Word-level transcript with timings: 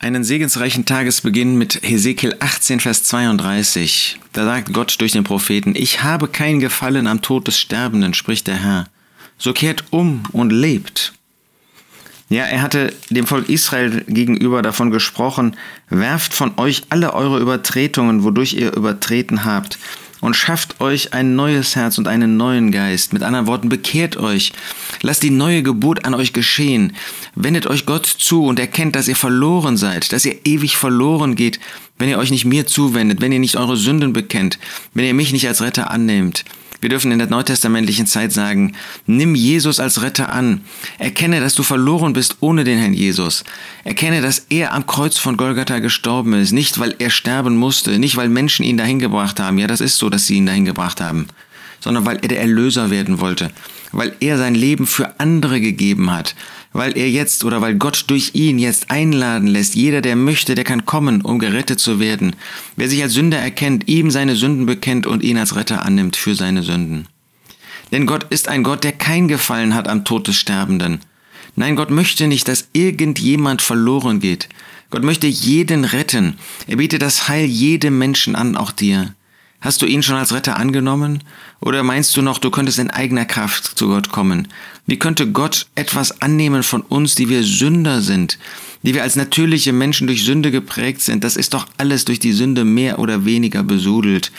einen 0.00 0.24
segensreichen 0.24 0.86
Tagesbeginn 0.86 1.56
mit 1.56 1.80
Hesekiel 1.82 2.34
18, 2.40 2.80
Vers 2.80 3.04
32. 3.04 4.18
Da 4.32 4.46
sagt 4.46 4.72
Gott 4.72 4.98
durch 4.98 5.12
den 5.12 5.24
Propheten, 5.24 5.74
ich 5.76 6.02
habe 6.02 6.26
kein 6.26 6.58
Gefallen 6.58 7.06
am 7.06 7.20
Tod 7.20 7.46
des 7.46 7.58
Sterbenden, 7.58 8.14
spricht 8.14 8.46
der 8.46 8.56
Herr. 8.56 8.88
So 9.36 9.52
kehrt 9.52 9.84
um 9.90 10.22
und 10.32 10.50
lebt. 10.50 11.12
Ja, 12.30 12.44
er 12.44 12.62
hatte 12.62 12.94
dem 13.10 13.26
Volk 13.26 13.50
Israel 13.50 14.04
gegenüber 14.06 14.62
davon 14.62 14.90
gesprochen, 14.90 15.56
werft 15.90 16.32
von 16.32 16.58
euch 16.58 16.84
alle 16.88 17.12
eure 17.12 17.38
Übertretungen, 17.38 18.24
wodurch 18.24 18.54
ihr 18.54 18.74
übertreten 18.74 19.44
habt, 19.44 19.78
und 20.20 20.34
schafft 20.34 20.80
euch 20.80 21.12
ein 21.14 21.34
neues 21.36 21.76
Herz 21.76 21.98
und 21.98 22.08
einen 22.08 22.36
neuen 22.36 22.72
Geist. 22.72 23.12
Mit 23.12 23.22
anderen 23.22 23.46
Worten, 23.46 23.68
bekehrt 23.68 24.16
euch. 24.16 24.52
Lasst 25.02 25.22
die 25.22 25.30
neue 25.30 25.62
Geburt 25.62 26.04
an 26.04 26.14
euch 26.14 26.32
geschehen. 26.32 26.94
Wendet 27.34 27.66
euch 27.66 27.86
Gott 27.86 28.06
zu 28.06 28.44
und 28.44 28.58
erkennt, 28.58 28.96
dass 28.96 29.08
ihr 29.08 29.16
verloren 29.16 29.76
seid, 29.76 30.12
dass 30.12 30.24
ihr 30.24 30.38
ewig 30.44 30.76
verloren 30.76 31.36
geht, 31.36 31.60
wenn 32.00 32.08
ihr 32.08 32.18
euch 32.18 32.30
nicht 32.30 32.44
mir 32.44 32.66
zuwendet, 32.66 33.20
wenn 33.20 33.32
ihr 33.32 33.38
nicht 33.38 33.56
eure 33.56 33.76
Sünden 33.76 34.12
bekennt, 34.12 34.58
wenn 34.94 35.04
ihr 35.04 35.14
mich 35.14 35.32
nicht 35.32 35.46
als 35.46 35.62
Retter 35.62 35.90
annehmt. 35.90 36.44
Wir 36.80 36.88
dürfen 36.88 37.12
in 37.12 37.18
der 37.18 37.28
neutestamentlichen 37.28 38.06
Zeit 38.06 38.32
sagen, 38.32 38.74
nimm 39.06 39.34
Jesus 39.34 39.80
als 39.80 40.00
Retter 40.00 40.32
an. 40.32 40.62
Erkenne, 40.98 41.40
dass 41.40 41.54
du 41.54 41.62
verloren 41.62 42.14
bist 42.14 42.38
ohne 42.40 42.64
den 42.64 42.78
Herrn 42.78 42.94
Jesus. 42.94 43.44
Erkenne, 43.84 44.22
dass 44.22 44.46
er 44.48 44.72
am 44.72 44.86
Kreuz 44.86 45.18
von 45.18 45.36
Golgatha 45.36 45.78
gestorben 45.80 46.32
ist. 46.32 46.52
Nicht, 46.52 46.78
weil 46.78 46.94
er 46.98 47.10
sterben 47.10 47.56
musste, 47.56 47.98
nicht, 47.98 48.16
weil 48.16 48.30
Menschen 48.30 48.64
ihn 48.64 48.78
dahin 48.78 48.98
gebracht 48.98 49.38
haben. 49.40 49.58
Ja, 49.58 49.66
das 49.66 49.82
ist 49.82 49.98
so, 49.98 50.08
dass 50.08 50.26
sie 50.26 50.36
ihn 50.36 50.46
dahin 50.46 50.64
gebracht 50.64 51.02
haben. 51.02 51.26
Sondern 51.80 52.04
weil 52.04 52.18
er 52.22 52.28
der 52.28 52.40
Erlöser 52.40 52.90
werden 52.90 53.20
wollte. 53.20 53.50
Weil 53.92 54.14
er 54.20 54.38
sein 54.38 54.54
Leben 54.54 54.86
für 54.86 55.18
andere 55.18 55.60
gegeben 55.60 56.12
hat 56.12 56.34
weil 56.72 56.96
er 56.96 57.10
jetzt 57.10 57.44
oder 57.44 57.60
weil 57.60 57.74
Gott 57.74 58.04
durch 58.08 58.30
ihn 58.34 58.58
jetzt 58.58 58.90
einladen 58.90 59.48
lässt. 59.48 59.74
Jeder, 59.74 60.00
der 60.00 60.16
möchte, 60.16 60.54
der 60.54 60.64
kann 60.64 60.86
kommen, 60.86 61.22
um 61.22 61.38
gerettet 61.38 61.80
zu 61.80 61.98
werden. 61.98 62.36
Wer 62.76 62.88
sich 62.88 63.02
als 63.02 63.14
Sünder 63.14 63.38
erkennt, 63.38 63.88
ihm 63.88 64.10
seine 64.10 64.36
Sünden 64.36 64.66
bekennt 64.66 65.06
und 65.06 65.22
ihn 65.22 65.38
als 65.38 65.56
Retter 65.56 65.84
annimmt 65.84 66.16
für 66.16 66.34
seine 66.34 66.62
Sünden. 66.62 67.06
Denn 67.92 68.06
Gott 68.06 68.26
ist 68.30 68.48
ein 68.48 68.62
Gott, 68.62 68.84
der 68.84 68.92
kein 68.92 69.26
Gefallen 69.26 69.74
hat 69.74 69.88
am 69.88 70.04
Tod 70.04 70.28
des 70.28 70.36
Sterbenden. 70.36 71.00
Nein, 71.56 71.74
Gott 71.74 71.90
möchte 71.90 72.28
nicht, 72.28 72.46
dass 72.46 72.68
irgendjemand 72.72 73.62
verloren 73.62 74.20
geht. 74.20 74.48
Gott 74.90 75.02
möchte 75.02 75.26
jeden 75.26 75.84
retten. 75.84 76.38
Er 76.68 76.76
bietet 76.76 77.02
das 77.02 77.28
Heil 77.28 77.46
jedem 77.46 77.98
Menschen 77.98 78.36
an, 78.36 78.56
auch 78.56 78.70
dir. 78.70 79.14
Hast 79.60 79.82
du 79.82 79.86
ihn 79.86 80.02
schon 80.02 80.16
als 80.16 80.32
Retter 80.32 80.56
angenommen? 80.56 81.22
Oder 81.60 81.82
meinst 81.82 82.16
du 82.16 82.22
noch, 82.22 82.38
du 82.38 82.50
könntest 82.50 82.78
in 82.78 82.88
eigener 82.88 83.26
Kraft 83.26 83.78
zu 83.78 83.88
Gott 83.88 84.10
kommen? 84.10 84.48
Wie 84.86 84.98
könnte 84.98 85.30
Gott 85.30 85.66
etwas 85.74 86.22
annehmen 86.22 86.62
von 86.62 86.80
uns, 86.80 87.14
die 87.14 87.28
wir 87.28 87.42
Sünder 87.42 88.00
sind, 88.00 88.38
die 88.82 88.94
wir 88.94 89.02
als 89.02 89.16
natürliche 89.16 89.74
Menschen 89.74 90.06
durch 90.06 90.24
Sünde 90.24 90.50
geprägt 90.50 91.02
sind? 91.02 91.24
Das 91.24 91.36
ist 91.36 91.52
doch 91.52 91.66
alles 91.76 92.06
durch 92.06 92.18
die 92.18 92.32
Sünde 92.32 92.64
mehr 92.64 92.98
oder 92.98 93.26
weniger 93.26 93.62
besudelt, 93.62 94.32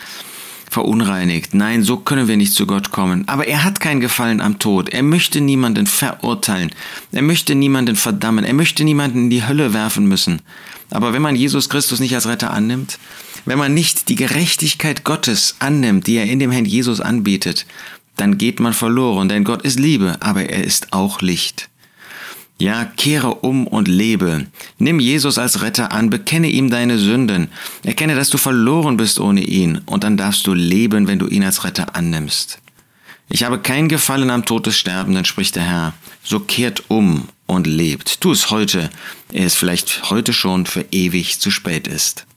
verunreinigt. 0.72 1.53
Nein, 1.53 1.83
so 1.83 1.97
können 1.97 2.28
wir 2.28 2.38
nicht 2.38 2.56
zu 2.56 2.66
Gott 2.66 2.89
kommen. 2.89 3.28
Aber 3.28 3.45
er 3.45 3.63
hat 3.63 3.80
kein 3.80 4.00
Gefallen 4.00 4.41
am 4.41 4.58
Tod. 4.58 4.89
Er 4.89 5.03
möchte 5.03 5.39
niemanden 5.39 5.85
verurteilen. 5.85 6.72
Er 7.11 7.22
möchte 7.22 7.53
niemanden 7.53 7.95
verdammen. 7.95 8.44
Er 8.44 8.56
möchte 8.56 8.83
niemanden 8.83 9.25
in 9.25 9.30
die 9.30 9.45
Hölle 9.45 9.75
werfen 9.75 10.08
müssen. 10.08 10.41
Aber 10.89 11.13
wenn 11.13 11.22
man 11.22 11.35
Jesus 11.35 11.69
Christus 11.69 12.00
nicht 12.00 12.16
als 12.16 12.28
Retter 12.28 12.52
annimmt, 12.52 12.97
wenn 13.45 13.58
man 13.58 13.73
nicht 13.73 14.09
die 14.09 14.16
Gerechtigkeit 14.16 15.03
Gottes 15.03 15.56
annimmt, 15.59 16.08
die 16.08 16.17
er 16.17 16.25
in 16.25 16.39
dem 16.39 16.52
Herrn 16.52 16.66
Jesus 16.66 17.02
anbietet, 17.02 17.66
dann 18.16 18.38
geht 18.38 18.59
man 18.59 18.73
verloren, 18.73 19.30
denn 19.30 19.44
Gott 19.44 19.64
ist 19.64 19.80
Liebe, 19.80 20.17
aber 20.20 20.50
er 20.50 20.64
ist 20.64 20.94
auch 20.94 21.22
Licht. 21.22 21.69
Ja, 22.58 22.86
kehre 22.86 23.36
um 23.36 23.66
und 23.66 23.88
lebe. 23.88 24.45
Nimm 24.78 25.00
Jesus 25.00 25.39
als 25.39 25.64
Retter 25.64 25.92
an, 25.92 26.12
bekenne 26.12 26.47
ihm 26.47 26.69
deine 26.69 27.00
Sünden, 27.00 27.47
erkenne, 27.84 28.14
dass 28.14 28.30
du 28.30 28.38
verloren 28.38 28.97
bist 28.97 29.19
ohne 29.19 29.42
ihn, 29.42 29.81
und 29.88 30.03
dann 30.03 30.17
darfst 30.17 30.45
du 30.45 30.53
leben, 30.53 31.08
wenn 31.08 31.17
du 31.17 31.28
ihn 31.28 31.44
als 31.44 31.64
Retter 31.64 31.95
annimmst. 31.95 32.59
Ich 33.30 33.44
habe 33.44 33.59
kein 33.59 33.88
Gefallen 33.88 34.30
am 34.30 34.46
Tod 34.46 34.68
des 34.68 34.78
Sterbenden, 34.78 35.25
spricht 35.25 35.56
der 35.56 35.63
Herr. 35.63 35.94
So 36.22 36.40
kehrt 36.41 36.84
um 36.90 37.30
und 37.47 37.66
lebt. 37.66 38.22
Tu 38.22 38.31
es 38.31 38.51
heute, 38.51 38.90
ehe 39.31 39.46
es 39.46 39.56
vielleicht 39.56 40.12
heute 40.12 40.34
schon 40.34 40.66
für 40.66 40.85
ewig 40.91 41.40
zu 41.40 41.50
spät 41.50 41.88
ist. 41.88 42.28